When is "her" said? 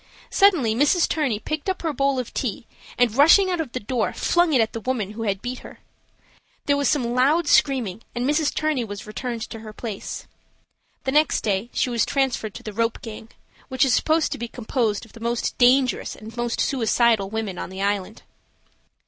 1.83-1.93, 5.59-5.77, 9.59-9.73